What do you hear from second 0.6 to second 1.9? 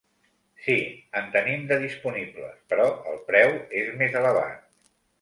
Sí, en tenim de